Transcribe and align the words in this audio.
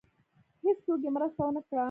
هېڅوک 0.63 0.99
یې 1.05 1.09
مرسته 1.15 1.39
ونه 1.45 1.61
کړه. 1.67 1.79